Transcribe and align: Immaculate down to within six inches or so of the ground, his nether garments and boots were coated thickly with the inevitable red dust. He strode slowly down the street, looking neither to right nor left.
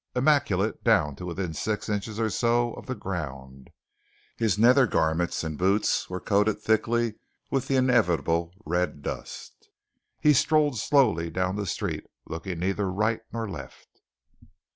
Immaculate 0.15 0.83
down 0.83 1.15
to 1.17 1.27
within 1.27 1.53
six 1.53 1.87
inches 1.87 2.19
or 2.19 2.31
so 2.31 2.73
of 2.73 2.87
the 2.87 2.95
ground, 2.95 3.69
his 4.35 4.57
nether 4.57 4.87
garments 4.87 5.43
and 5.43 5.59
boots 5.59 6.09
were 6.09 6.19
coated 6.19 6.59
thickly 6.59 7.19
with 7.51 7.67
the 7.67 7.75
inevitable 7.75 8.51
red 8.65 9.03
dust. 9.03 9.69
He 10.19 10.33
strode 10.33 10.77
slowly 10.77 11.29
down 11.29 11.55
the 11.55 11.67
street, 11.67 12.07
looking 12.25 12.57
neither 12.57 12.81
to 12.85 12.89
right 12.89 13.21
nor 13.31 13.47
left. 13.47 14.01